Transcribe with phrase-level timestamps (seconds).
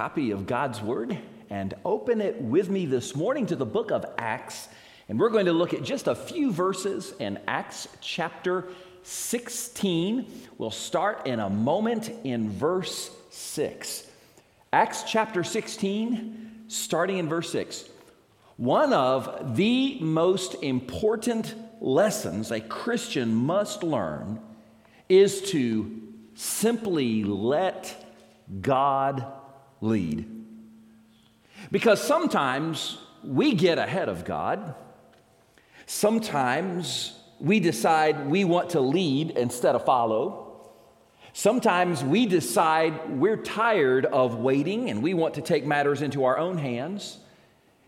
[0.00, 1.18] copy of God's Word
[1.50, 4.66] and open it with me this morning to the book of Acts.
[5.10, 8.68] And we're going to look at just a few verses in Acts chapter
[9.02, 10.24] 16.
[10.56, 14.06] We'll start in a moment in verse 6.
[14.72, 17.84] Acts chapter 16, starting in verse 6.
[18.56, 24.40] One of the most important lessons a Christian must learn
[25.10, 26.00] is to
[26.34, 28.02] simply let
[28.62, 29.26] God
[29.80, 30.26] lead.
[31.70, 34.74] Because sometimes we get ahead of God.
[35.86, 40.46] Sometimes we decide we want to lead instead of follow.
[41.32, 46.38] Sometimes we decide we're tired of waiting and we want to take matters into our
[46.38, 47.18] own hands.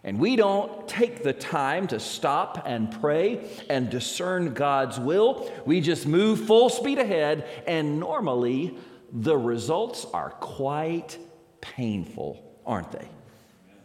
[0.04, 5.48] And we don't take the time to stop and pray and discern God's will.
[5.64, 8.76] We just move full speed ahead, and normally
[9.12, 11.18] the results are quite
[11.62, 13.08] painful, aren't they?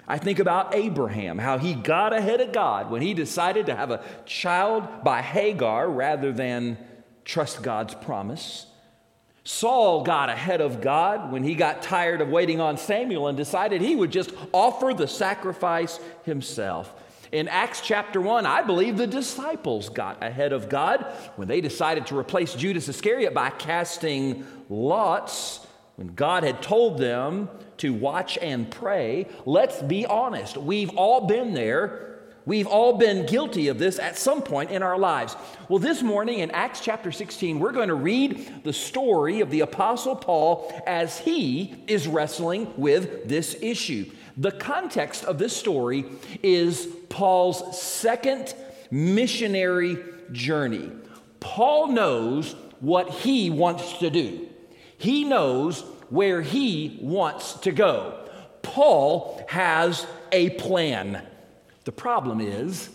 [0.05, 3.92] I think about Abraham, how he got ahead of God when he decided to have
[3.92, 6.78] a child by Hagar rather than
[7.25, 8.66] trust God's promise.
[9.44, 13.81] Saul got ahead of God when he got tired of waiting on Samuel and decided
[13.81, 16.94] he would just offer the sacrifice himself.
[17.31, 21.02] In Acts chapter 1, I believe the disciples got ahead of God
[21.36, 25.66] when they decided to replace Judas Iscariot by casting lots
[25.98, 30.58] when God had told them to watch and pray, let's be honest.
[30.58, 32.03] We've all been there.
[32.45, 35.36] We've all been guilty of this at some point in our lives.
[35.67, 39.59] Well, this morning in Acts chapter 16, we're going to read the story of the
[39.59, 44.09] Apostle Paul as he is wrestling with this issue.
[44.38, 46.05] The context of this story
[46.42, 48.53] is Paul's second
[48.92, 49.98] missionary
[50.31, 50.92] journey.
[51.42, 54.48] Paul knows what he wants to do.
[54.98, 58.27] He knows where he wants to go.
[58.61, 61.25] Paul has a plan.
[61.86, 62.89] The problem is,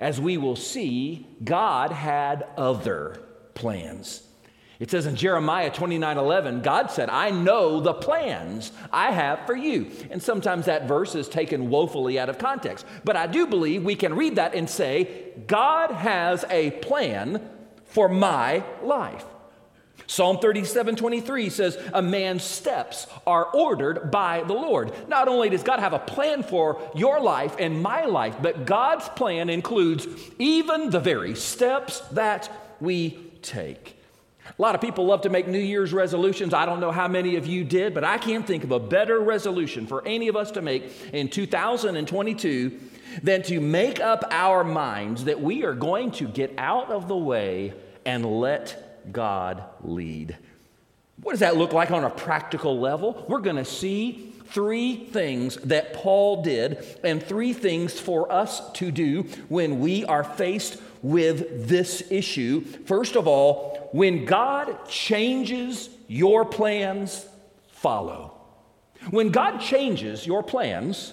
[0.00, 3.20] as we will see, God had other
[3.54, 4.22] plans.
[4.80, 9.56] It says in Jeremiah 29 11, God said, I know the plans I have for
[9.56, 9.90] you.
[10.10, 12.84] And sometimes that verse is taken woefully out of context.
[13.04, 17.48] But I do believe we can read that and say, God has a plan
[17.84, 19.24] for my life.
[20.06, 24.92] Psalm 37 23 says, A man's steps are ordered by the Lord.
[25.08, 29.08] Not only does God have a plan for your life and my life, but God's
[29.10, 30.06] plan includes
[30.38, 32.50] even the very steps that
[32.80, 33.96] we take.
[34.46, 36.52] A lot of people love to make New Year's resolutions.
[36.52, 39.18] I don't know how many of you did, but I can't think of a better
[39.18, 42.78] resolution for any of us to make in 2022
[43.22, 47.16] than to make up our minds that we are going to get out of the
[47.16, 47.72] way
[48.04, 50.36] and let God lead.
[51.22, 53.24] What does that look like on a practical level?
[53.28, 58.90] We're going to see three things that Paul did and three things for us to
[58.90, 62.60] do when we are faced with this issue.
[62.60, 67.26] First of all, when God changes your plans,
[67.68, 68.32] follow.
[69.10, 71.12] When God changes your plans,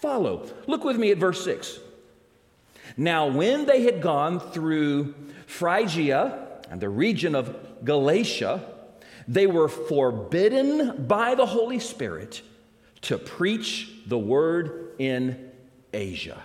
[0.00, 0.48] follow.
[0.66, 1.78] Look with me at verse 6.
[2.96, 5.14] Now, when they had gone through
[5.46, 6.41] Phrygia,
[6.72, 8.64] and the region of Galatia,
[9.28, 12.40] they were forbidden by the Holy Spirit
[13.02, 15.50] to preach the word in
[15.92, 16.42] Asia.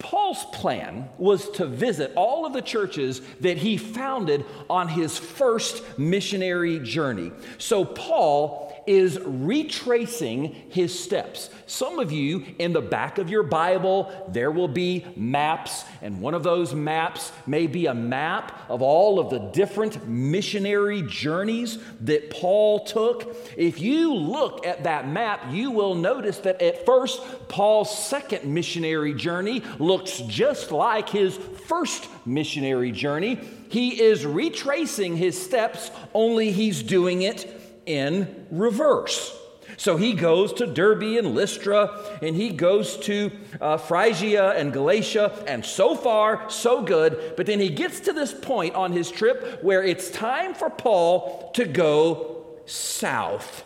[0.00, 5.96] Paul's plan was to visit all of the churches that he founded on his first
[5.96, 7.30] missionary journey.
[7.58, 11.48] So, Paul is retracing his steps.
[11.68, 16.34] Some of you, in the back of your Bible, there will be maps, and one
[16.34, 22.30] of those maps may be a map of all of the different missionary journeys that
[22.30, 23.36] Paul took.
[23.56, 29.14] If you look at that map, you will notice that at first, Paul's second missionary
[29.14, 33.38] journey looks just like his first missionary journey.
[33.68, 39.36] He is retracing his steps, only he's doing it in reverse.
[39.76, 43.30] So he goes to Derbe and Lystra, and he goes to
[43.60, 47.34] uh, Phrygia and Galatia, and so far, so good.
[47.36, 51.50] But then he gets to this point on his trip where it's time for Paul
[51.54, 53.64] to go south.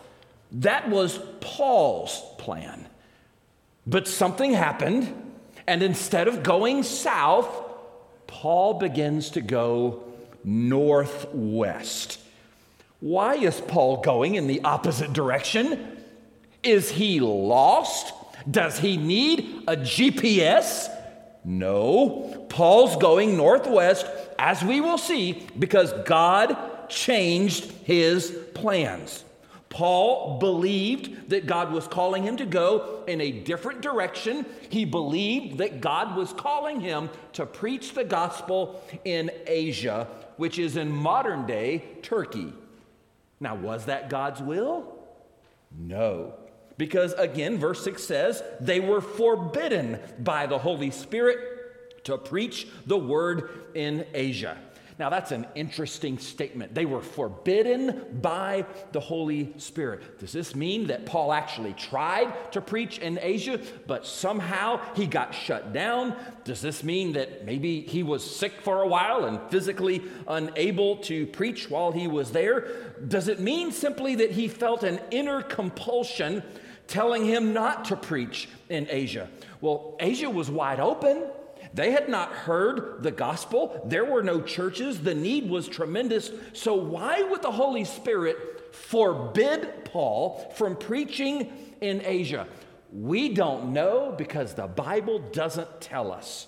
[0.51, 2.87] That was Paul's plan.
[3.85, 5.13] But something happened,
[5.67, 7.49] and instead of going south,
[8.25, 10.03] Paul begins to go
[10.43, 12.19] northwest.
[12.99, 15.97] Why is Paul going in the opposite direction?
[16.63, 18.13] Is he lost?
[18.49, 20.89] Does he need a GPS?
[21.43, 22.47] No.
[22.49, 24.05] Paul's going northwest,
[24.39, 29.23] as we will see, because God changed his plans.
[29.69, 34.45] Paul believed that God was calling him to go in a different direction.
[34.69, 40.07] He believed that God was calling him to preach the gospel in Asia,
[40.37, 42.53] which is in modern day Turkey.
[43.39, 44.95] Now, was that God's will?
[45.77, 46.33] No.
[46.77, 52.97] Because again, verse 6 says, they were forbidden by the Holy Spirit to preach the
[52.97, 54.57] word in Asia.
[54.97, 56.73] Now, that's an interesting statement.
[56.73, 60.19] They were forbidden by the Holy Spirit.
[60.19, 65.35] Does this mean that Paul actually tried to preach in Asia, but somehow he got
[65.35, 66.15] shut down?
[66.45, 71.27] Does this mean that maybe he was sick for a while and physically unable to
[71.27, 72.93] preach while he was there?
[73.05, 76.41] Does it mean simply that he felt an inner compulsion
[76.87, 79.29] telling him not to preach in Asia?
[79.59, 81.25] Well, Asia was wide open.
[81.75, 83.81] They had not heard the gospel.
[83.85, 85.01] There were no churches.
[85.01, 86.31] The need was tremendous.
[86.53, 91.51] So, why would the Holy Spirit forbid Paul from preaching
[91.81, 92.47] in Asia?
[92.93, 96.47] We don't know because the Bible doesn't tell us.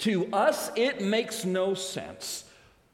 [0.00, 2.44] To us, it makes no sense.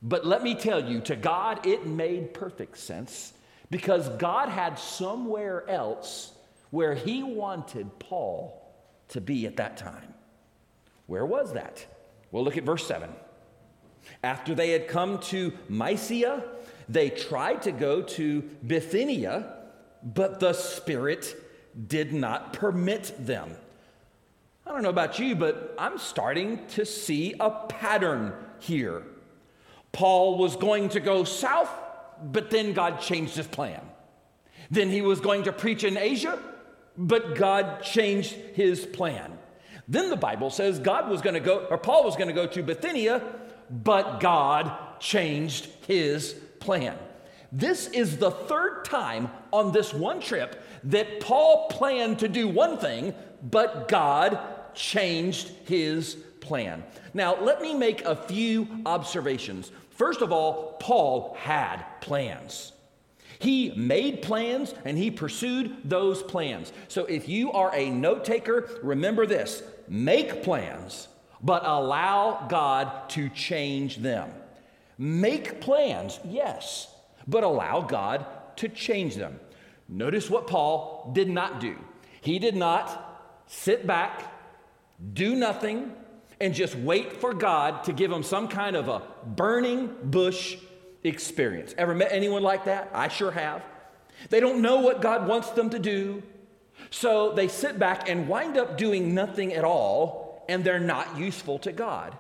[0.01, 3.33] But let me tell you, to God, it made perfect sense
[3.69, 6.35] because God had somewhere else
[6.71, 8.63] where He wanted Paul
[9.09, 10.14] to be at that time.
[11.07, 11.87] Where was that?
[12.31, 13.11] Well, look at verse 7.
[14.23, 16.45] After they had come to Mysia,
[16.89, 19.55] they tried to go to Bithynia,
[20.03, 21.35] but the Spirit
[21.89, 23.57] did not permit them.
[24.67, 29.03] I don't know about you, but I'm starting to see a pattern here.
[29.93, 31.71] Paul was going to go south,
[32.23, 33.81] but then God changed his plan.
[34.71, 36.39] Then he was going to preach in Asia,
[36.97, 39.34] but God changed his plan.
[39.89, 42.47] Then the Bible says God was going to go, or Paul was going to go
[42.47, 43.23] to Bithynia,
[43.71, 46.97] but God changed his plan.
[47.53, 52.79] This is the third time on this one trip that Paul planned to do one
[52.79, 53.15] thing,
[53.51, 54.39] but God
[54.75, 56.83] changed his plan.
[57.13, 59.71] Now, let me make a few observations.
[59.91, 62.73] First of all, Paul had plans.
[63.39, 66.73] He made plans and he pursued those plans.
[66.89, 71.09] So if you are a note taker, remember this make plans,
[71.43, 74.31] but allow God to change them.
[74.97, 76.89] Make plans, yes,
[77.27, 78.27] but allow God
[78.57, 79.41] to change them.
[79.89, 81.77] Notice what Paul did not do.
[82.21, 84.33] He did not sit back,
[85.13, 85.93] do nothing,
[86.41, 90.57] and just wait for God to give him some kind of a burning bush
[91.03, 91.75] experience.
[91.77, 92.91] Ever met anyone like that?
[92.93, 93.63] I sure have.
[94.31, 96.23] They don't know what God wants them to do.
[96.91, 101.59] So they sit back and wind up doing nothing at all, and they're not useful
[101.61, 102.17] to God.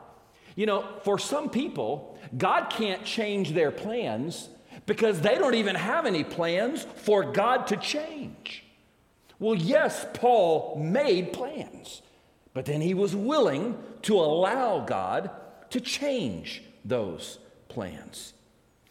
[0.56, 4.49] You know, for some people, God can't change their plans
[4.87, 8.64] because they don't even have any plans for God to change.
[9.38, 12.02] Well, yes, Paul made plans,
[12.52, 15.31] but then he was willing to allow God
[15.70, 17.38] to change those
[17.69, 18.32] plans.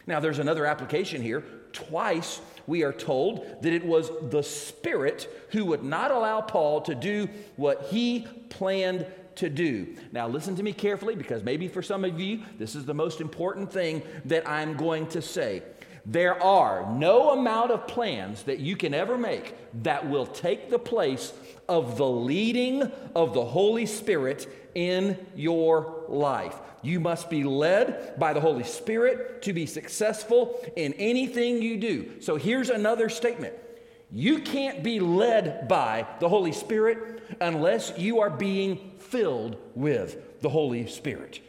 [0.06, 1.44] Now, there's another application here.
[1.72, 6.94] Twice we are told that it was the Spirit who would not allow Paul to
[6.94, 9.06] do what he planned
[9.36, 9.96] to do.
[10.12, 13.20] Now, listen to me carefully because maybe for some of you, this is the most
[13.20, 15.62] important thing that I'm going to say.
[16.06, 20.78] There are no amount of plans that you can ever make that will take the
[20.78, 21.32] place
[21.68, 26.56] of the leading of the Holy Spirit in your life.
[26.82, 32.20] You must be led by the Holy Spirit to be successful in anything you do.
[32.20, 33.54] So here's another statement
[34.12, 40.50] you can't be led by the Holy Spirit unless you are being filled with the
[40.50, 41.40] Holy Spirit.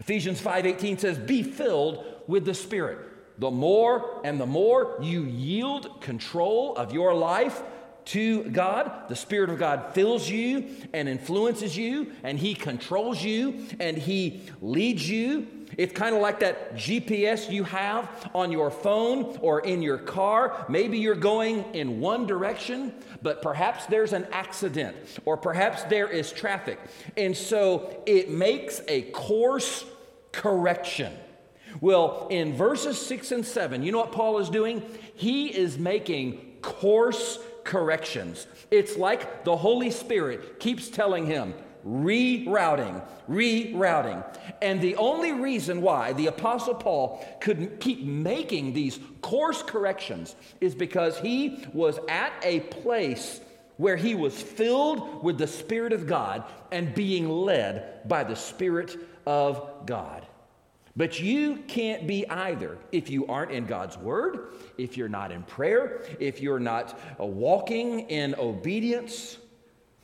[0.00, 3.11] Ephesians 5:18 says be filled with the Spirit.
[3.42, 7.60] The more and the more you yield control of your life
[8.04, 9.08] to God.
[9.08, 14.42] The Spirit of God fills you and influences you, and He controls you and He
[14.60, 15.48] leads you.
[15.76, 20.64] It's kind of like that GPS you have on your phone or in your car.
[20.68, 24.94] Maybe you're going in one direction, but perhaps there's an accident
[25.24, 26.78] or perhaps there is traffic.
[27.16, 29.84] And so it makes a course
[30.30, 31.12] correction.
[31.80, 34.82] Well, in verses six and seven, you know what Paul is doing?
[35.14, 38.46] He is making course corrections.
[38.70, 41.54] It's like the Holy Spirit keeps telling him,
[41.86, 44.24] rerouting, rerouting.
[44.60, 50.74] And the only reason why the Apostle Paul could keep making these course corrections is
[50.74, 53.40] because he was at a place
[53.76, 58.96] where he was filled with the Spirit of God and being led by the Spirit
[59.26, 60.26] of God.
[60.94, 65.42] But you can't be either if you aren't in God's Word, if you're not in
[65.42, 69.38] prayer, if you're not uh, walking in obedience.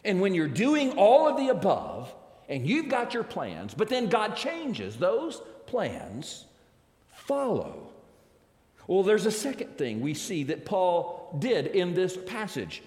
[0.05, 2.15] And when you're doing all of the above
[2.49, 6.47] and you've got your plans, but then God changes those plans,
[7.13, 7.89] follow.
[8.87, 12.83] Well, there's a second thing we see that Paul did in this passage.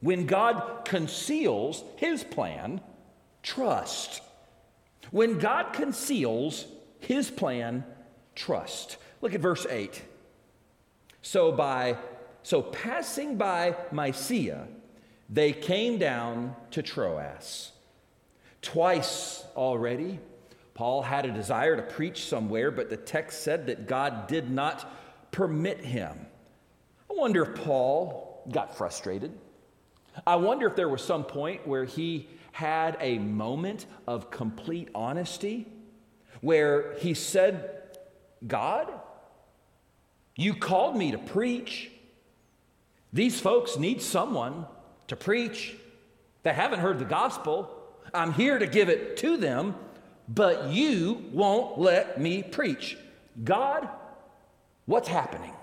[0.00, 2.80] When God conceals his plan,
[3.42, 4.22] trust.
[5.10, 6.66] When God conceals
[7.06, 7.84] his plan,
[8.34, 8.96] trust.
[9.20, 10.02] Look at verse 8.
[11.22, 11.96] So by
[12.42, 14.68] so passing by Mysia,
[15.30, 17.72] they came down to Troas.
[18.60, 20.18] Twice already,
[20.74, 24.92] Paul had a desire to preach somewhere, but the text said that God did not
[25.30, 26.26] permit him.
[27.10, 29.32] I wonder if Paul got frustrated.
[30.26, 35.66] I wonder if there was some point where he had a moment of complete honesty
[36.44, 37.70] where he said,
[38.46, 38.92] God,
[40.36, 41.90] you called me to preach.
[43.14, 44.66] These folks need someone
[45.06, 45.74] to preach.
[46.42, 47.70] They haven't heard the gospel.
[48.12, 49.74] I'm here to give it to them,
[50.28, 52.98] but you won't let me preach.
[53.42, 53.88] God,
[54.84, 55.54] what's happening?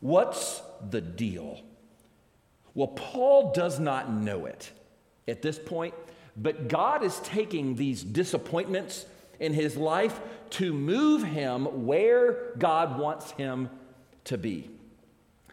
[0.00, 1.60] What's the deal?
[2.74, 4.70] Well, Paul does not know it
[5.26, 5.94] at this point,
[6.36, 9.06] but God is taking these disappointments
[9.40, 13.70] in his life to move him where God wants him
[14.24, 14.70] to be.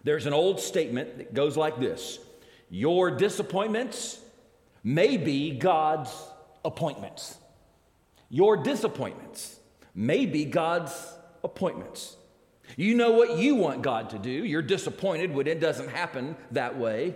[0.03, 2.19] There's an old statement that goes like this
[2.69, 4.19] Your disappointments
[4.83, 6.11] may be God's
[6.63, 7.37] appointments.
[8.29, 9.59] Your disappointments
[9.93, 10.93] may be God's
[11.43, 12.17] appointments.
[12.77, 14.29] You know what you want God to do.
[14.29, 17.15] You're disappointed when it doesn't happen that way.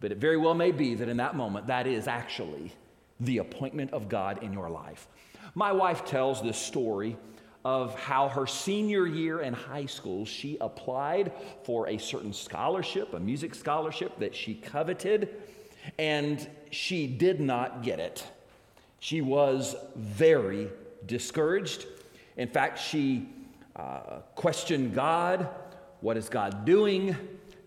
[0.00, 2.72] But it very well may be that in that moment, that is actually
[3.20, 5.06] the appointment of God in your life.
[5.54, 7.16] My wife tells this story
[7.64, 11.32] of how her senior year in high school, she applied
[11.64, 15.28] for a certain scholarship, a music scholarship that she coveted,
[15.98, 18.26] and she did not get it.
[18.98, 20.68] She was very
[21.06, 21.86] discouraged.
[22.36, 23.28] In fact, she
[23.76, 25.48] uh, questioned God.
[26.00, 27.16] What is God doing?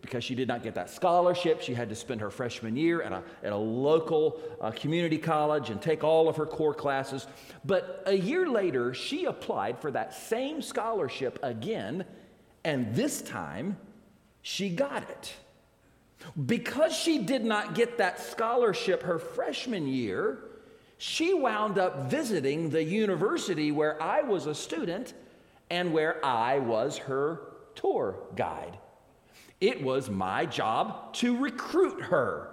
[0.04, 1.62] Because she did not get that scholarship.
[1.62, 5.70] She had to spend her freshman year at a, at a local uh, community college
[5.70, 7.26] and take all of her core classes.
[7.64, 12.04] But a year later, she applied for that same scholarship again,
[12.66, 13.78] and this time
[14.42, 15.34] she got it.
[16.46, 20.40] Because she did not get that scholarship her freshman year,
[20.98, 25.14] she wound up visiting the university where I was a student
[25.70, 27.40] and where I was her
[27.76, 28.78] tour guide.
[29.64, 32.50] It was my job to recruit her.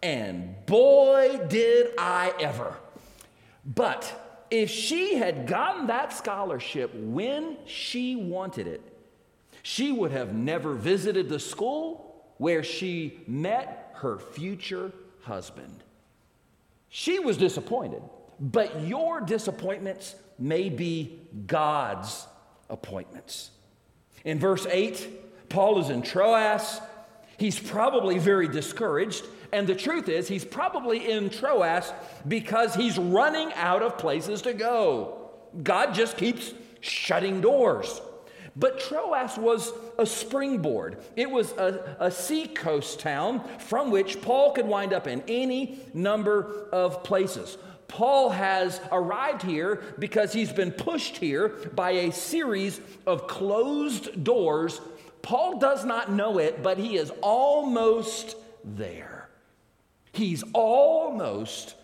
[0.00, 2.76] And boy, did I ever.
[3.64, 8.80] But if she had gotten that scholarship when she wanted it,
[9.64, 14.92] she would have never visited the school where she met her future
[15.22, 15.82] husband.
[16.88, 18.02] She was disappointed,
[18.38, 22.24] but your disappointments may be God's
[22.70, 23.50] appointments.
[24.24, 26.80] In verse 8, Paul is in Troas.
[27.36, 29.24] He's probably very discouraged.
[29.52, 31.92] And the truth is, he's probably in Troas
[32.26, 35.30] because he's running out of places to go.
[35.62, 38.00] God just keeps shutting doors.
[38.56, 41.02] But Troas was a springboard.
[41.16, 46.68] It was a, a seacoast town from which Paul could wind up in any number
[46.72, 47.58] of places.
[47.88, 54.80] Paul has arrived here because he's been pushed here by a series of closed doors
[55.22, 59.28] Paul does not know it, but he is almost there.
[60.12, 61.74] He's almost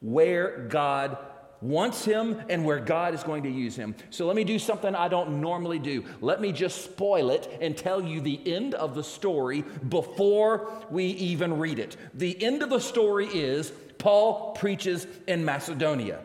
[0.00, 1.16] where God
[1.60, 3.94] wants him and where God is going to use him.
[4.10, 6.04] So let me do something I don't normally do.
[6.20, 11.04] Let me just spoil it and tell you the end of the story before we
[11.04, 11.96] even read it.
[12.14, 16.20] The end of the story is Paul preaches in Macedonia.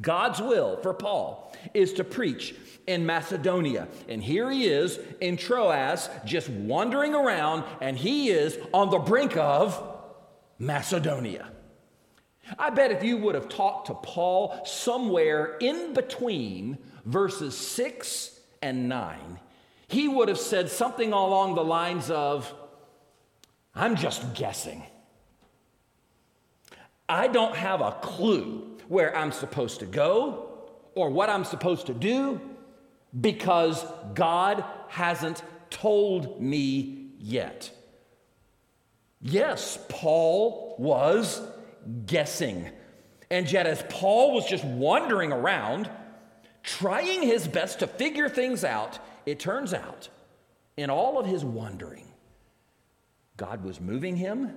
[0.00, 2.54] God's will for Paul is to preach
[2.86, 3.88] in Macedonia.
[4.08, 9.36] And here he is in Troas, just wandering around, and he is on the brink
[9.36, 9.82] of
[10.58, 11.50] Macedonia.
[12.58, 18.88] I bet if you would have talked to Paul somewhere in between verses 6 and
[18.88, 19.38] 9,
[19.88, 22.52] he would have said something along the lines of,
[23.74, 24.82] I'm just guessing.
[27.08, 30.48] I don't have a clue where I'm supposed to go
[30.96, 32.40] or what I'm supposed to do
[33.20, 37.70] because God hasn't told me yet.
[39.22, 41.40] Yes, Paul was
[42.04, 42.68] guessing.
[43.30, 45.88] And yet, as Paul was just wandering around,
[46.64, 50.08] trying his best to figure things out, it turns out,
[50.76, 52.08] in all of his wondering,
[53.36, 54.52] God was moving him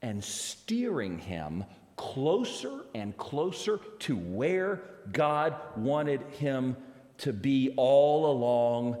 [0.00, 1.64] and steering him
[2.14, 4.80] closer and closer to where
[5.12, 6.76] God wanted him
[7.18, 8.98] to be all along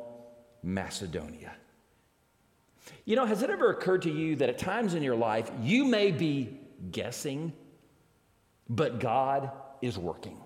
[0.62, 1.52] Macedonia.
[3.06, 5.84] You know, has it ever occurred to you that at times in your life you
[5.86, 6.58] may be
[6.90, 7.54] guessing,
[8.68, 9.50] but God
[9.80, 10.36] is working?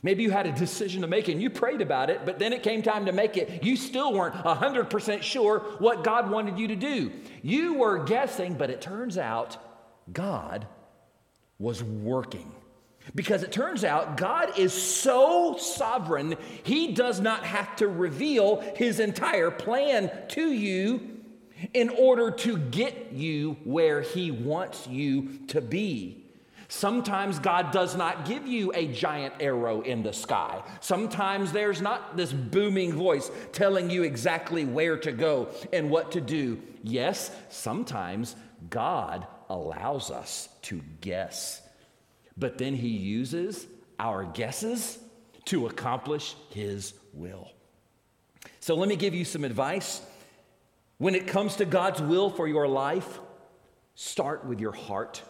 [0.00, 2.62] Maybe you had a decision to make and you prayed about it, but then it
[2.62, 3.64] came time to make it.
[3.64, 7.10] You still weren't 100% sure what God wanted you to do.
[7.42, 9.56] You were guessing, but it turns out
[10.12, 10.68] God
[11.58, 12.52] was working.
[13.14, 19.00] Because it turns out God is so sovereign, He does not have to reveal His
[19.00, 21.16] entire plan to you
[21.74, 26.24] in order to get you where He wants you to be.
[26.70, 30.62] Sometimes God does not give you a giant arrow in the sky.
[30.80, 36.20] Sometimes there's not this booming voice telling you exactly where to go and what to
[36.20, 36.60] do.
[36.82, 38.36] Yes, sometimes
[38.68, 41.62] God allows us to guess,
[42.36, 43.66] but then He uses
[43.98, 44.98] our guesses
[45.46, 47.50] to accomplish His will.
[48.60, 50.02] So let me give you some advice.
[50.98, 53.18] When it comes to God's will for your life,
[53.94, 55.22] start with your heart.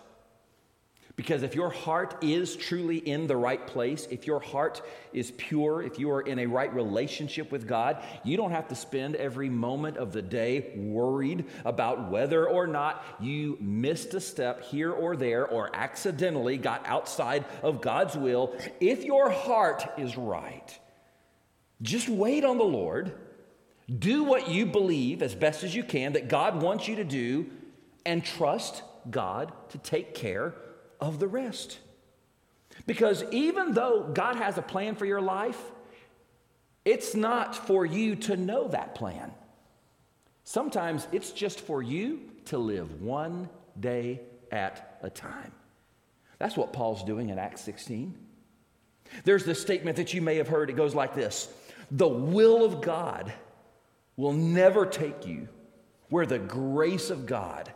[1.19, 4.83] Because if your heart is truly in the right place, if your heart
[5.13, 8.77] is pure, if you are in a right relationship with God, you don't have to
[8.77, 14.63] spend every moment of the day worried about whether or not you missed a step
[14.63, 18.55] here or there or accidentally got outside of God's will.
[18.79, 20.79] If your heart is right,
[21.83, 23.13] just wait on the Lord.
[23.99, 27.51] Do what you believe as best as you can that God wants you to do,
[28.07, 30.55] and trust God to take care
[31.01, 31.79] of the rest.
[32.87, 35.61] Because even though God has a plan for your life,
[36.85, 39.33] it's not for you to know that plan.
[40.45, 45.53] Sometimes it's just for you to live one day at a time.
[46.39, 48.17] That's what Paul's doing in Acts 16.
[49.25, 50.71] There's this statement that you may have heard.
[50.71, 51.49] It goes like this
[51.91, 53.33] The will of God
[54.17, 55.49] will never take you
[56.09, 57.73] where the grace of God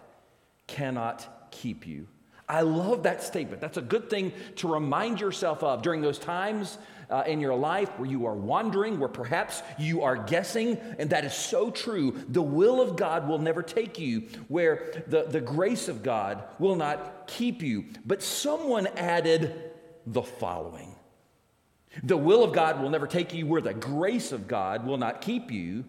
[0.66, 2.06] cannot keep you.
[2.52, 3.62] I love that statement.
[3.62, 6.76] That's a good thing to remind yourself of during those times
[7.08, 11.24] uh, in your life where you are wandering, where perhaps you are guessing, and that
[11.24, 12.14] is so true.
[12.28, 16.76] The will of God will never take you where the, the grace of God will
[16.76, 17.86] not keep you.
[18.04, 19.70] But someone added
[20.06, 20.94] the following
[22.02, 25.22] The will of God will never take you where the grace of God will not
[25.22, 25.84] keep you,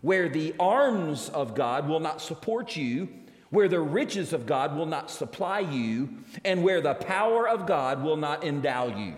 [0.00, 3.08] where the arms of God will not support you
[3.54, 6.08] where the riches of God will not supply you,
[6.44, 9.14] and where the power of God will not endow you.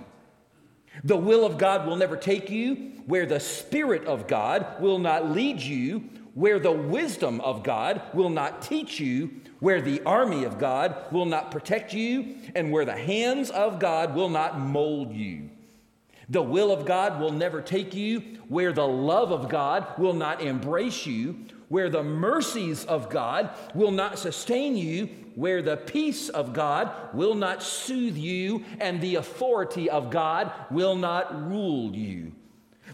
[1.04, 5.30] The will of God will never take you where the Spirit of God will not
[5.30, 10.58] lead you, where the wisdom of God will not teach you, where the army of
[10.58, 15.48] God will not protect you, and where the hands of God will not mold you.
[16.28, 20.40] The will of God will never take you where the love of God will not
[20.40, 21.36] embrace you,
[21.68, 27.34] where the mercies of God will not sustain you, where the peace of God will
[27.34, 32.32] not soothe you, and the authority of God will not rule you.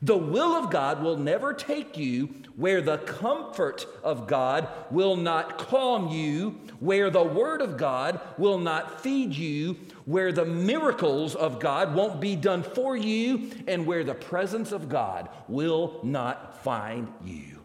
[0.03, 5.59] The will of God will never take you where the comfort of God will not
[5.59, 11.61] calm you, where the Word of God will not feed you, where the miracles of
[11.61, 17.09] God won't be done for you, and where the presence of God will not find
[17.25, 17.61] you.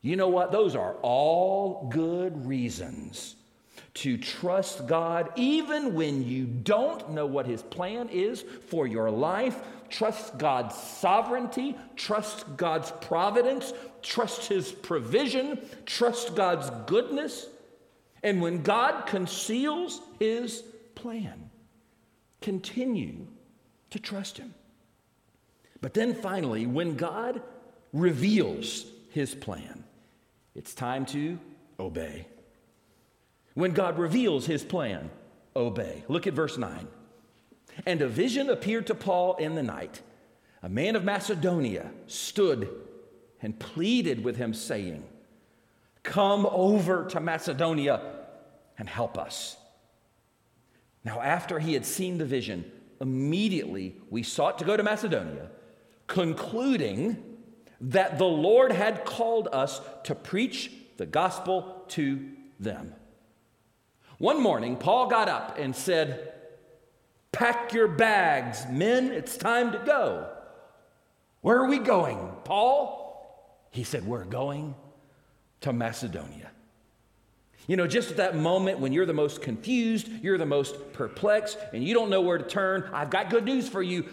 [0.00, 0.52] You know what?
[0.52, 3.34] Those are all good reasons
[3.94, 9.60] to trust God even when you don't know what His plan is for your life.
[9.88, 13.72] Trust God's sovereignty, trust God's providence,
[14.02, 17.46] trust His provision, trust God's goodness.
[18.22, 20.62] And when God conceals His
[20.94, 21.50] plan,
[22.40, 23.26] continue
[23.90, 24.54] to trust Him.
[25.80, 27.40] But then finally, when God
[27.92, 29.84] reveals His plan,
[30.54, 31.38] it's time to
[31.78, 32.26] obey.
[33.54, 35.10] When God reveals his plan,
[35.56, 36.04] obey.
[36.08, 36.86] Look at verse 9.
[37.86, 40.02] And a vision appeared to Paul in the night.
[40.62, 42.68] A man of Macedonia stood
[43.40, 45.04] and pleaded with him, saying,
[46.02, 48.00] Come over to Macedonia
[48.78, 49.56] and help us.
[51.04, 55.50] Now, after he had seen the vision, immediately we sought to go to Macedonia,
[56.06, 57.22] concluding
[57.80, 62.94] that the Lord had called us to preach the gospel to them.
[64.18, 66.34] One morning, Paul got up and said,
[67.32, 70.28] Pack your bags, men, it's time to go.
[71.40, 73.68] Where are we going, Paul?
[73.70, 74.74] He said, We're going
[75.60, 76.50] to Macedonia.
[77.66, 81.58] You know, just at that moment when you're the most confused, you're the most perplexed,
[81.74, 84.06] and you don't know where to turn, I've got good news for you.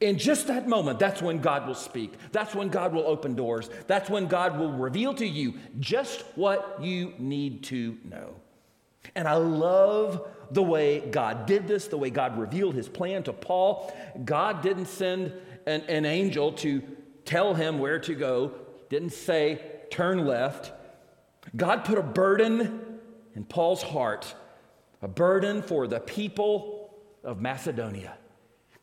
[0.00, 2.14] In just that moment, that's when God will speak.
[2.32, 3.70] That's when God will open doors.
[3.86, 8.34] That's when God will reveal to you just what you need to know.
[9.14, 13.32] And I love the way God did this, the way God revealed his plan to
[13.32, 13.92] Paul.
[14.24, 15.32] God didn't send
[15.66, 16.82] an, an angel to
[17.24, 18.52] tell him where to go,
[18.88, 19.60] didn't say,
[19.90, 20.72] turn left.
[21.56, 22.98] God put a burden
[23.34, 24.34] in Paul's heart,
[25.00, 28.16] a burden for the people of Macedonia.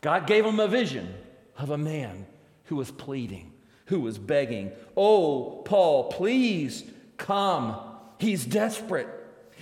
[0.02, 1.14] God gave him a vision
[1.58, 2.26] of a man
[2.66, 3.52] who was pleading,
[3.86, 6.84] who was begging, Oh, Paul, please
[7.18, 7.76] come.
[8.18, 9.08] He's desperate.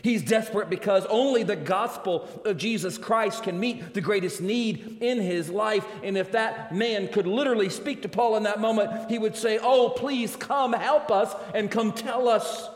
[0.07, 5.19] He's desperate because only the gospel of Jesus Christ can meet the greatest need in
[5.19, 5.85] his life.
[6.01, 9.59] And if that man could literally speak to Paul in that moment, he would say,
[9.61, 12.69] Oh, please come help us and come tell us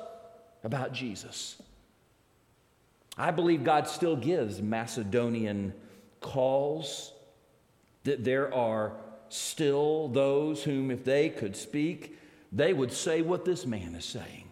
[0.66, 1.56] about Jesus.
[3.18, 5.72] I believe God still gives Macedonian
[6.20, 7.14] calls,
[8.04, 8.92] that there are
[9.30, 12.20] still those whom, if they could speak,
[12.52, 14.50] they would say what this man is saying.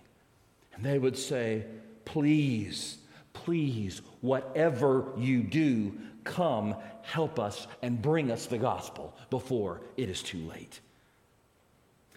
[0.74, 1.65] And they would say,
[2.10, 2.98] Please,
[3.34, 5.93] please, whatever you do,
[6.24, 10.80] come help us and bring us the gospel before it is too late.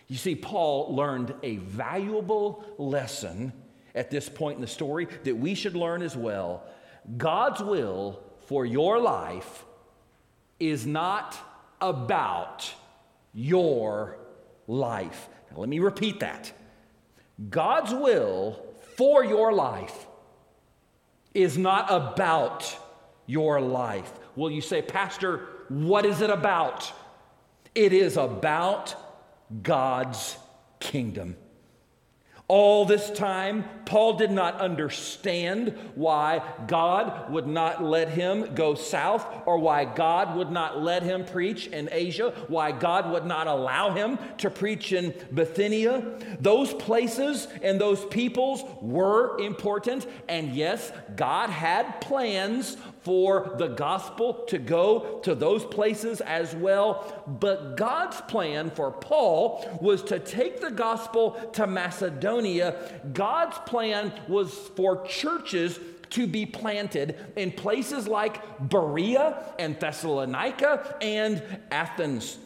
[0.08, 3.52] You see, Paul learned a valuable lesson
[3.94, 6.64] at this point in the story that we should learn as well.
[7.18, 9.66] God's will for your life
[10.58, 11.36] is not
[11.82, 12.72] about
[13.34, 14.16] your
[14.66, 15.28] life.
[15.50, 16.50] Now, let me repeat that.
[17.50, 20.06] God's will for your life
[21.34, 22.76] is not about
[23.26, 24.12] your life.
[24.36, 26.92] Will you say, Pastor, what is it about?
[27.74, 28.94] It is about
[29.62, 30.36] God's
[30.80, 31.36] kingdom.
[32.52, 39.26] All this time, Paul did not understand why God would not let him go south
[39.46, 43.94] or why God would not let him preach in Asia, why God would not allow
[43.94, 46.18] him to preach in Bithynia.
[46.40, 54.34] Those places and those peoples were important, and yes, God had plans for the gospel
[54.46, 57.24] to go to those places as well.
[57.26, 63.02] But God's plan for Paul was to take the gospel to Macedonia.
[63.12, 65.78] God's plan was for churches
[66.10, 72.38] to be planted in places like Berea and Thessalonica and Athens.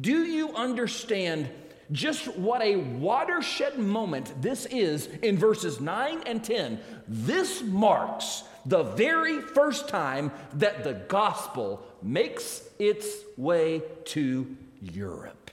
[0.00, 1.48] Do you understand
[1.92, 6.80] just what a watershed moment this is in verses 9 and 10?
[7.08, 15.50] This marks the very first time that the gospel makes its way to Europe.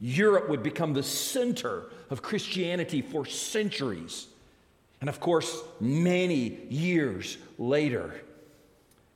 [0.00, 4.28] Europe would become the center of Christianity for centuries.
[5.00, 8.22] And of course, many years later,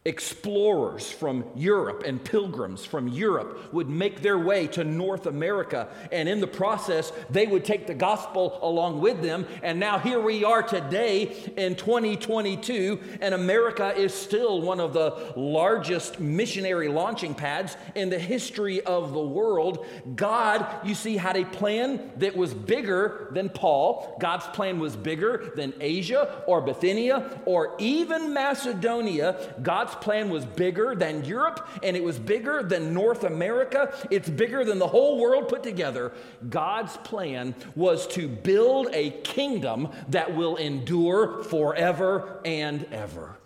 [0.06, 6.28] Explorers from Europe and pilgrims from Europe would make their way to North America, and
[6.28, 9.46] in the process, they would take the gospel along with them.
[9.62, 15.32] And now, here we are today in 2022, and America is still one of the
[15.36, 19.86] largest missionary launching pads in the history of the world.
[20.14, 24.18] God, you see, had a plan that was bigger than Paul.
[24.20, 29.54] God's plan was bigger than Asia or Bithynia or even Macedonia.
[29.62, 33.94] God's God's plan was bigger than Europe and it was bigger than North America.
[34.10, 36.12] It's bigger than the whole world put together.
[36.48, 43.36] God's plan was to build a kingdom that will endure forever and ever.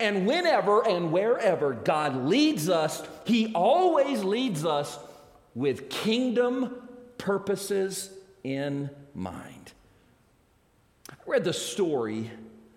[0.00, 4.98] And whenever and wherever God leads us, He always leads us
[5.54, 8.10] with kingdom purposes
[8.44, 9.72] in mind.
[11.10, 12.30] I read the story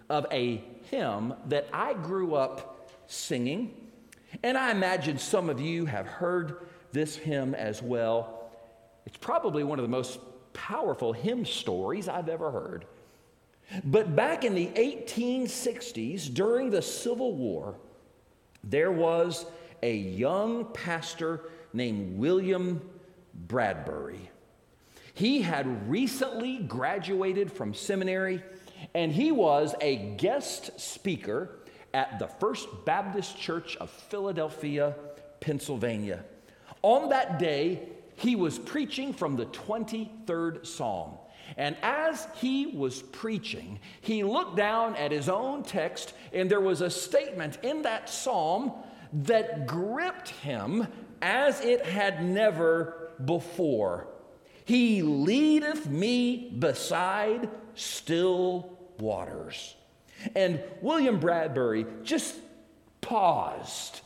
[0.09, 3.73] of a hymn that I grew up singing.
[4.43, 8.51] And I imagine some of you have heard this hymn as well.
[9.05, 10.19] It's probably one of the most
[10.53, 12.85] powerful hymn stories I've ever heard.
[13.85, 17.75] But back in the 1860s, during the Civil War,
[18.63, 19.45] there was
[19.81, 22.81] a young pastor named William
[23.33, 24.29] Bradbury.
[25.13, 28.43] He had recently graduated from seminary
[28.93, 31.49] and he was a guest speaker
[31.93, 34.95] at the First Baptist Church of Philadelphia,
[35.39, 36.23] Pennsylvania.
[36.81, 41.17] On that day, he was preaching from the 23rd Psalm.
[41.57, 46.81] And as he was preaching, he looked down at his own text, and there was
[46.81, 48.71] a statement in that psalm
[49.11, 50.87] that gripped him
[51.21, 54.07] as it had never before.
[54.65, 59.75] He leadeth me beside still waters.
[60.35, 62.35] And William Bradbury just
[63.01, 64.01] paused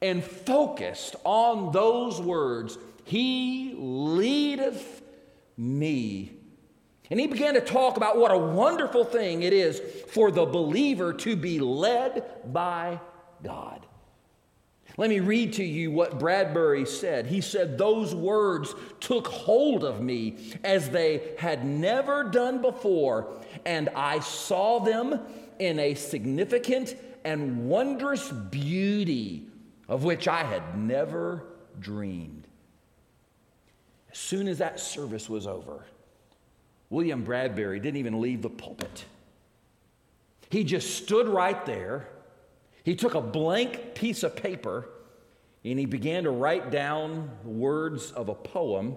[0.00, 5.02] and focused on those words He leadeth
[5.56, 6.32] me.
[7.10, 11.14] And he began to talk about what a wonderful thing it is for the believer
[11.14, 13.00] to be led by
[13.42, 13.86] God.
[14.98, 17.26] Let me read to you what Bradbury said.
[17.26, 23.32] He said, Those words took hold of me as they had never done before,
[23.64, 25.20] and I saw them
[25.58, 29.46] in a significant and wondrous beauty
[29.88, 31.44] of which I had never
[31.80, 32.46] dreamed.
[34.10, 35.84] As soon as that service was over,
[36.90, 39.04] William Bradbury didn't even leave the pulpit.
[40.50, 42.08] He just stood right there
[42.88, 44.88] he took a blank piece of paper
[45.62, 48.96] and he began to write down the words of a poem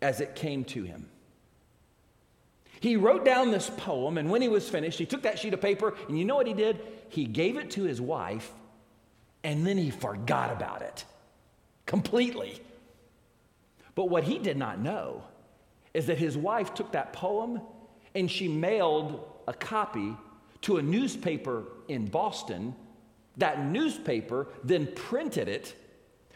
[0.00, 1.06] as it came to him.
[2.80, 5.60] He wrote down this poem, and when he was finished, he took that sheet of
[5.60, 6.80] paper, and you know what he did?
[7.08, 8.50] He gave it to his wife,
[9.42, 11.04] and then he forgot about it
[11.86, 12.60] completely.
[13.94, 15.24] But what he did not know
[15.92, 17.60] is that his wife took that poem
[18.14, 20.16] and she mailed a copy
[20.62, 22.76] to a newspaper in Boston.
[23.38, 25.74] That newspaper then printed it.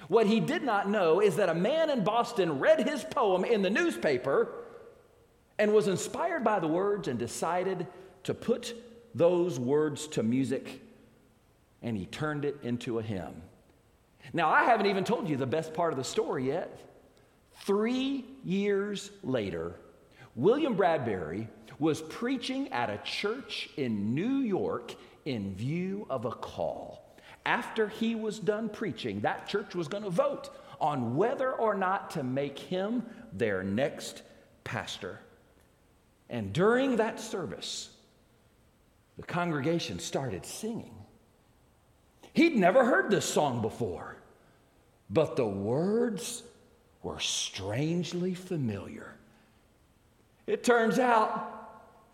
[0.09, 3.63] What he did not know is that a man in Boston read his poem in
[3.63, 4.53] the newspaper
[5.59, 7.87] and was inspired by the words and decided
[8.25, 8.75] to put
[9.15, 10.81] those words to music
[11.83, 13.43] and he turned it into a hymn.
[14.33, 16.79] Now, I haven't even told you the best part of the story yet.
[17.65, 19.75] Three years later,
[20.37, 27.17] William Bradbury was preaching at a church in New York in view of a call.
[27.45, 32.11] After he was done preaching, that church was going to vote on whether or not
[32.13, 34.23] to make him their next
[34.65, 35.19] pastor.
[36.33, 37.91] And during that service,
[39.19, 40.95] the congregation started singing.
[42.33, 44.17] He'd never heard this song before,
[45.11, 46.43] but the words
[47.03, 49.15] were strangely familiar.
[50.47, 51.69] It turns out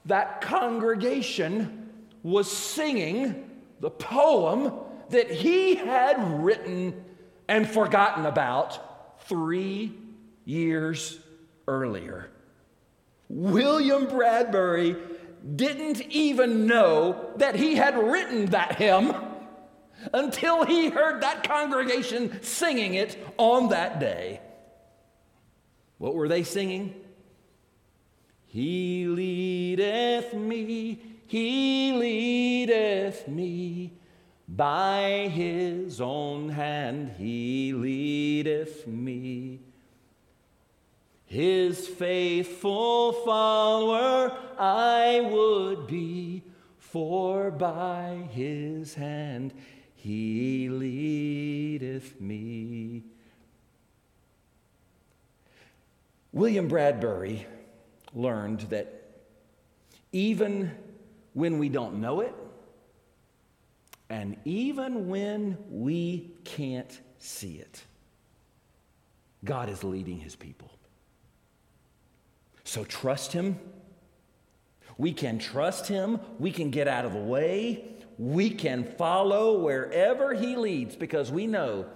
[0.07, 1.89] that congregation
[2.25, 4.73] was singing the poem
[5.11, 7.05] that he had written
[7.47, 9.93] and forgotten about three
[10.45, 11.21] years
[11.69, 12.31] earlier.
[13.29, 14.97] William Bradbury
[15.57, 19.15] didn't even know that he had written that hymn
[20.13, 24.41] until he heard that congregation singing it on that day.
[25.99, 26.95] What were they singing?
[28.47, 33.93] He leadeth me, he leadeth me.
[34.49, 39.61] By his own hand he leadeth me.
[41.29, 46.43] His faithful follower I would be,
[46.79, 49.53] for by his hand
[49.95, 53.05] he leadeth me.
[56.33, 57.47] William Bradbury
[58.15, 59.03] learned that
[60.13, 60.71] even
[61.35, 62.35] when we don't know it,
[64.09, 67.83] and even when we can't see it,
[69.45, 70.78] God is leading his people.
[72.69, 73.59] So trust him.
[74.99, 76.21] We can trust him.
[76.39, 77.83] We can get out of the way.
[78.19, 81.87] We can follow wherever he leads because we know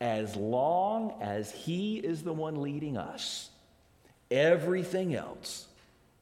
[0.00, 3.50] as long as he is the one leading us,
[4.30, 5.66] everything else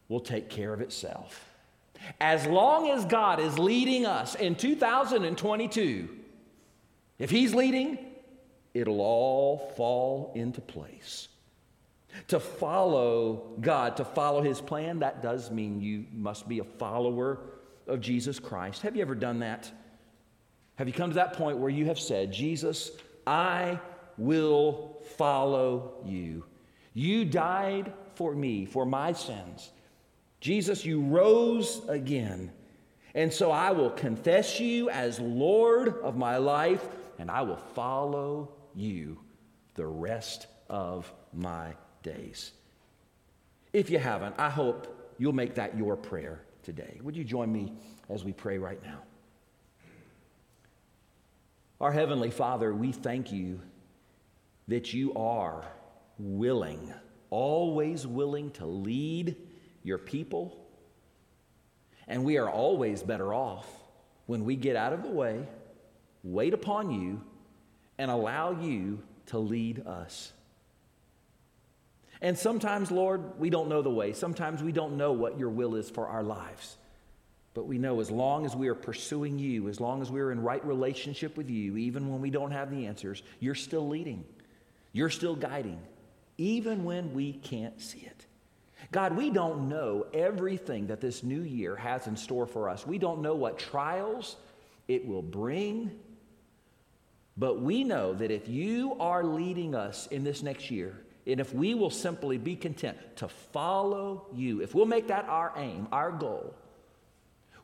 [0.09, 1.48] will take care of itself.
[2.20, 6.09] As long as God is leading us in 2022,
[7.20, 7.98] if He's leading,
[8.74, 11.28] it'll all fall into place.
[12.29, 17.40] To follow God, to follow His plan, that does mean you must be a follower
[17.87, 18.83] of Jesus Christ.
[18.83, 19.70] Have you ever done that?
[20.77, 22.90] Have you come to that point where you have said, Jesus,
[23.27, 23.79] I
[24.16, 26.44] will follow you?
[26.94, 29.70] You died for me, for my sins.
[30.40, 32.51] Jesus, you rose again.
[33.14, 36.87] And so I will confess you as Lord of my life,
[37.18, 39.18] and I will follow you
[39.75, 42.52] the rest of my days.
[43.72, 47.00] If you haven't, I hope you'll make that your prayer today.
[47.02, 47.72] Would you join me
[48.08, 49.02] as we pray right now?
[51.80, 53.60] Our Heavenly Father, we thank you
[54.68, 55.64] that you are
[56.18, 56.92] willing
[57.30, 59.36] always willing to lead
[59.82, 60.56] your people.
[62.06, 63.66] And we are always better off
[64.26, 65.46] when we get out of the way,
[66.22, 67.22] wait upon you,
[67.98, 70.32] and allow you to lead us.
[72.22, 74.12] And sometimes, Lord, we don't know the way.
[74.12, 76.76] Sometimes we don't know what your will is for our lives.
[77.54, 80.42] But we know as long as we are pursuing you, as long as we're in
[80.42, 84.24] right relationship with you, even when we don't have the answers, you're still leading.
[84.92, 85.80] You're still guiding,
[86.37, 88.26] even when we can't see it.
[88.92, 92.87] God, we don't know everything that this new year has in store for us.
[92.87, 94.37] We don't know what trials
[94.88, 95.92] it will bring.
[97.37, 101.54] But we know that if you are leading us in this next year, and if
[101.54, 106.11] we will simply be content to follow you, if we'll make that our aim, our
[106.11, 106.54] goal,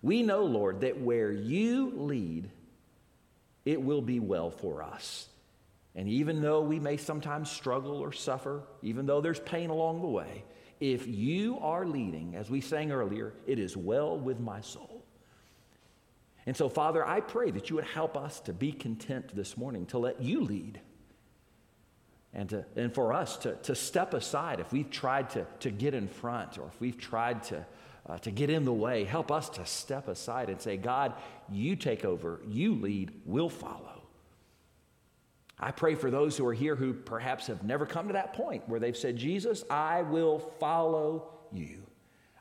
[0.03, 2.51] we know, Lord, that where you lead,
[3.65, 5.29] it will be well for us.
[5.95, 10.09] And even though we may sometimes struggle or suffer, even though there's pain along the
[10.09, 10.45] way,
[10.79, 15.03] if you are leading, as we sang earlier, it is well with my soul.
[16.45, 19.87] And so, Father, I pray that you would help us to be content this morning,
[19.87, 20.81] to let you lead,
[22.37, 25.95] and, to, and for us to, to step aside if we've tried to, to get
[25.95, 27.67] in front or if we've tried to,
[28.07, 29.05] uh, to get in the way.
[29.05, 31.15] Help us to step aside and say, God,
[31.51, 34.03] you take over, you lead, we'll follow.
[35.59, 38.69] I pray for those who are here who perhaps have never come to that point
[38.69, 41.83] where they've said, Jesus, I will follow you.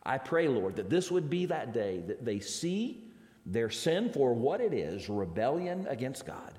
[0.03, 3.05] I pray, Lord, that this would be that day that they see
[3.45, 6.54] their sin for what it is rebellion against God.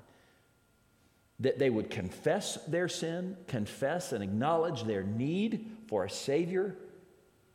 [1.39, 6.75] That they would confess their sin, confess and acknowledge their need for a Savior.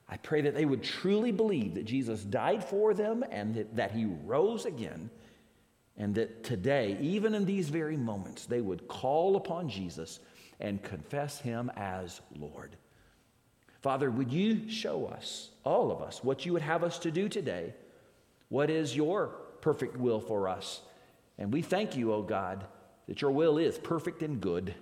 [0.08, 3.92] I pray that they would truly believe that Jesus died for them and that, that
[3.92, 5.10] He rose again
[5.96, 10.20] and that today, even in these very moments, they would call upon Jesus
[10.60, 12.76] and confess him as Lord.
[13.80, 17.28] Father, would you show us, all of us, what you would have us to do
[17.28, 17.74] today?
[18.48, 19.28] What is your
[19.60, 20.82] perfect will for us?
[21.36, 22.64] And we thank you, O oh God,
[23.12, 24.74] that your will is perfect and good.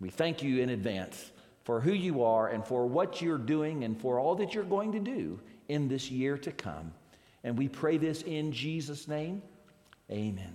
[0.00, 1.30] We thank you in advance
[1.62, 4.90] for who you are and for what you're doing and for all that you're going
[4.90, 5.38] to do
[5.68, 6.92] in this year to come.
[7.44, 9.42] And we pray this in Jesus' name.
[10.10, 10.44] Amen.